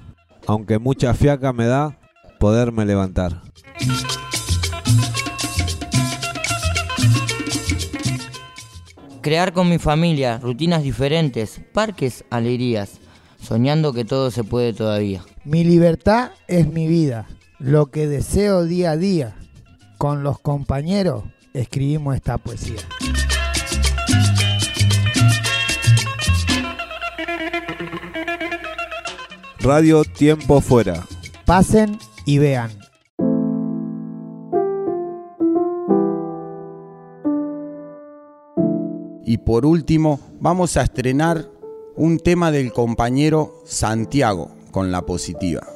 Aunque 0.47 0.79
mucha 0.79 1.13
fiaca 1.13 1.53
me 1.53 1.67
da 1.67 1.99
poderme 2.39 2.85
levantar. 2.85 3.41
Crear 9.21 9.53
con 9.53 9.69
mi 9.69 9.77
familia 9.77 10.39
rutinas 10.39 10.81
diferentes, 10.83 11.61
parques, 11.71 12.25
alegrías, 12.29 12.99
soñando 13.39 13.93
que 13.93 14.05
todo 14.05 14.31
se 14.31 14.43
puede 14.43 14.73
todavía. 14.73 15.23
Mi 15.43 15.63
libertad 15.63 16.31
es 16.47 16.67
mi 16.67 16.87
vida, 16.87 17.27
lo 17.59 17.87
que 17.87 18.07
deseo 18.07 18.65
día 18.65 18.91
a 18.91 18.97
día. 18.97 19.35
Con 19.97 20.23
los 20.23 20.39
compañeros 20.39 21.23
escribimos 21.53 22.15
esta 22.15 22.37
poesía. 22.37 22.75
Radio 29.59 30.03
Tiempo 30.03 30.61
Fuera. 30.61 31.07
Pasen 31.45 31.97
y 32.25 32.37
vean. 32.37 32.71
Y 39.25 39.39
por 39.39 39.65
último, 39.65 40.19
vamos 40.39 40.77
a 40.77 40.83
estrenar 40.83 41.49
un 41.95 42.19
tema 42.19 42.51
del 42.51 42.71
compañero 42.73 43.63
Santiago 43.65 44.51
con 44.71 44.91
la 44.91 45.03
positiva. 45.05 45.74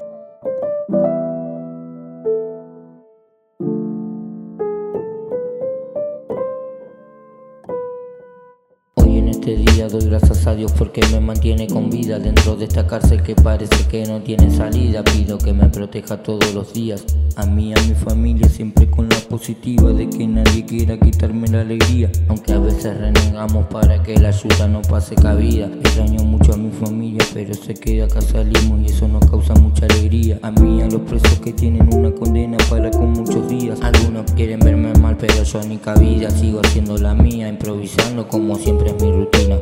Este 9.49 9.71
día 9.71 9.87
doy 9.87 10.05
gracias 10.05 10.45
a 10.45 10.53
Dios 10.53 10.71
porque 10.73 11.01
me 11.11 11.19
mantiene 11.19 11.65
con 11.65 11.89
vida 11.89 12.19
dentro 12.19 12.55
de 12.55 12.65
esta 12.65 12.85
cárcel 12.85 13.23
que 13.23 13.33
parece 13.33 13.87
que 13.87 14.05
no 14.05 14.21
tiene 14.21 14.51
salida. 14.51 15.03
Pido 15.03 15.39
que 15.39 15.53
me 15.53 15.69
proteja 15.69 16.21
todos 16.21 16.53
los 16.53 16.73
días, 16.73 17.03
a 17.35 17.47
mí 17.47 17.73
a 17.73 17.81
mi 17.87 17.95
familia, 17.95 18.47
siempre 18.47 18.87
con 18.87 19.08
positiva 19.29 19.93
de 19.93 20.09
que 20.09 20.27
nadie 20.27 20.65
quiera 20.65 20.97
quitarme 20.97 21.47
la 21.47 21.61
alegría. 21.61 22.11
Aunque 22.27 22.53
a 22.53 22.59
veces 22.59 22.97
renegamos 22.97 23.67
para 23.67 24.01
que 24.01 24.17
la 24.17 24.29
ayuda 24.29 24.67
no 24.67 24.81
pase 24.81 25.15
cabida. 25.15 25.67
Extraño 25.67 26.23
mucho 26.23 26.53
a 26.53 26.57
mi 26.57 26.71
familia, 26.71 27.23
pero 27.33 27.53
sé 27.53 27.75
que 27.75 27.93
de 27.93 28.03
acá 28.03 28.21
salimos 28.21 28.81
y 28.81 28.87
eso 28.87 29.07
nos 29.07 29.29
causa 29.29 29.53
mucha 29.53 29.85
alegría. 29.85 30.39
A 30.41 30.51
mí 30.51 30.81
a 30.81 30.87
los 30.87 31.01
presos 31.01 31.39
que 31.39 31.53
tienen 31.53 31.93
una 31.93 32.11
condena 32.11 32.57
para 32.69 32.89
con 32.89 33.11
muchos 33.11 33.47
días. 33.47 33.79
Algunos 33.81 34.29
quieren 34.31 34.59
verme 34.59 34.93
mal, 34.95 35.15
pero 35.17 35.43
yo 35.43 35.61
ni 35.63 35.77
cabida. 35.77 36.29
Sigo 36.31 36.61
haciendo 36.63 36.97
la 36.97 37.13
mía, 37.13 37.47
improvisando 37.47 38.27
como 38.27 38.55
siempre 38.55 38.89
es 38.89 39.03
mi 39.03 39.11
rutina. 39.11 39.57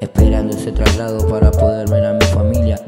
Esperando 0.00 0.54
ese 0.54 0.72
traslado 0.72 1.26
para 1.28 1.50
poder 1.50 1.88
ver 1.88 2.04
a 2.04 2.12
mi 2.12 2.26
familia. 2.26 2.81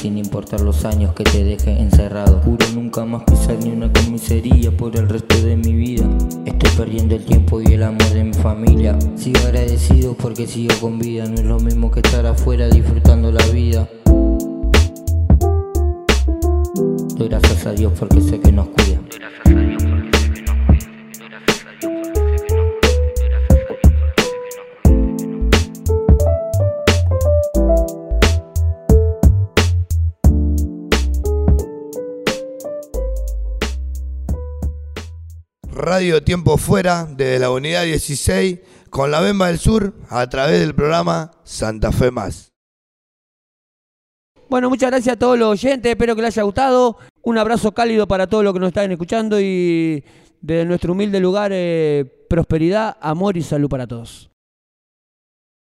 Sin 0.00 0.16
importar 0.16 0.62
los 0.62 0.86
años 0.86 1.12
que 1.12 1.22
te 1.22 1.44
deje 1.44 1.78
encerrado. 1.78 2.40
Juro 2.44 2.66
nunca 2.74 3.04
más 3.04 3.24
pisar 3.24 3.56
ni 3.62 3.72
una 3.72 3.92
comisaría 3.92 4.74
por 4.74 4.96
el 4.96 5.06
resto 5.06 5.36
de 5.42 5.56
mi 5.56 5.74
vida. 5.74 6.08
Estoy 6.46 6.70
perdiendo 6.78 7.14
el 7.14 7.24
tiempo 7.24 7.60
y 7.60 7.66
el 7.74 7.82
amor 7.82 8.08
de 8.08 8.24
mi 8.24 8.32
familia. 8.32 8.98
Sigo 9.16 9.40
agradecido 9.40 10.14
porque 10.14 10.46
sigo 10.46 10.74
con 10.80 10.98
vida, 10.98 11.26
no 11.26 11.34
es 11.34 11.44
lo 11.44 11.60
mismo 11.60 11.90
que 11.90 12.00
estar 12.00 12.24
afuera 12.24 12.68
disfrutando 12.68 13.30
la 13.30 13.46
vida. 13.48 13.86
Doy 17.16 17.28
gracias 17.28 17.66
a 17.66 17.72
Dios 17.72 17.92
porque 17.98 18.22
sé 18.22 18.40
que 18.40 18.50
nos 18.50 18.68
cuida. 18.68 19.63
Radio 35.94 36.24
Tiempo 36.24 36.58
Fuera 36.58 37.06
desde 37.08 37.38
la 37.38 37.52
unidad 37.52 37.84
16 37.84 38.58
con 38.90 39.12
la 39.12 39.20
Bemba 39.20 39.46
del 39.46 39.60
Sur 39.60 39.94
a 40.08 40.28
través 40.28 40.58
del 40.58 40.74
programa 40.74 41.30
Santa 41.44 41.92
Fe 41.92 42.10
Más. 42.10 42.52
Bueno, 44.50 44.68
muchas 44.68 44.90
gracias 44.90 45.12
a 45.12 45.18
todos 45.20 45.38
los 45.38 45.50
oyentes, 45.50 45.88
espero 45.88 46.16
que 46.16 46.22
les 46.22 46.36
haya 46.36 46.42
gustado. 46.42 46.98
Un 47.22 47.38
abrazo 47.38 47.70
cálido 47.70 48.08
para 48.08 48.26
todos 48.26 48.42
los 48.42 48.52
que 48.52 48.58
nos 48.58 48.70
están 48.70 48.90
escuchando 48.90 49.40
y 49.40 50.02
de 50.40 50.64
nuestro 50.64 50.94
humilde 50.94 51.20
lugar, 51.20 51.52
eh, 51.54 52.26
prosperidad, 52.28 52.96
amor 53.00 53.36
y 53.36 53.42
salud 53.42 53.68
para 53.68 53.86
todos. 53.86 54.33